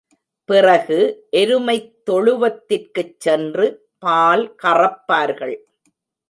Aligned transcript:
பிறகு 0.45 1.27
எருமைத் 1.31 1.91
தொழுவத்திற்குச் 2.11 3.15
சென்று 3.17 3.87
பால் 3.99 4.55
கறப்பார்கள். 4.63 5.55